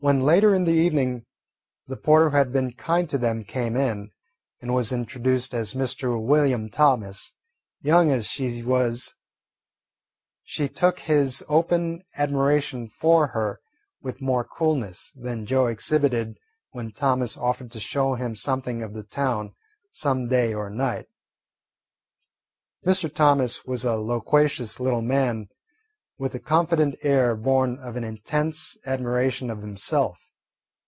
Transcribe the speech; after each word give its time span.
When 0.03 0.19
later 0.21 0.51
in 0.55 0.63
the 0.63 0.71
evening 0.73 1.27
the 1.85 1.95
porter 1.95 2.31
who 2.31 2.35
had 2.35 2.51
been 2.51 2.71
kind 2.73 3.07
to 3.11 3.19
them 3.19 3.43
came 3.43 3.77
in 3.77 4.09
and 4.59 4.73
was 4.73 4.91
introduced 4.91 5.53
as 5.53 5.75
Mr. 5.75 6.19
William 6.19 6.69
Thomas, 6.69 7.33
young 7.81 8.09
as 8.09 8.25
she 8.25 8.63
was, 8.63 9.13
she 10.41 10.67
took 10.67 11.01
his 11.01 11.43
open 11.47 12.03
admiration 12.15 12.87
for 12.89 13.27
her 13.27 13.59
with 14.01 14.21
more 14.23 14.43
coolness 14.43 15.11
than 15.15 15.45
Joe 15.45 15.67
exhibited 15.67 16.39
when 16.71 16.89
Thomas 16.89 17.37
offered 17.37 17.69
to 17.69 17.79
show 17.79 18.15
him 18.15 18.35
something 18.35 18.81
of 18.81 18.95
the 18.95 19.03
town 19.03 19.53
some 19.91 20.27
day 20.27 20.51
or 20.51 20.71
night. 20.71 21.05
Mr. 22.83 23.13
Thomas 23.13 23.65
was 23.67 23.85
a 23.85 23.97
loquacious 23.97 24.79
little 24.79 25.03
man 25.03 25.47
with 26.17 26.35
a 26.35 26.39
confident 26.39 26.93
air 27.01 27.35
born 27.35 27.79
of 27.79 27.95
an 27.95 28.03
intense 28.03 28.77
admiration 28.85 29.49
of 29.49 29.61
himself. 29.63 30.27